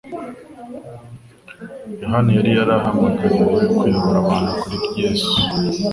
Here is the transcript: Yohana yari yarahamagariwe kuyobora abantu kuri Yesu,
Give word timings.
Yohana 2.01 2.31
yari 2.37 2.49
yarahamagariwe 2.57 3.63
kuyobora 3.77 4.17
abantu 4.23 4.51
kuri 4.61 4.75
Yesu, 4.99 5.29